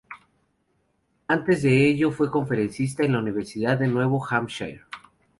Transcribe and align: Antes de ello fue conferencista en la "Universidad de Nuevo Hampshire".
Antes 1.27 1.61
de 1.61 1.85
ello 1.87 2.09
fue 2.09 2.31
conferencista 2.31 3.03
en 3.03 3.11
la 3.11 3.19
"Universidad 3.19 3.77
de 3.77 3.87
Nuevo 3.87 4.19
Hampshire". 4.27 4.81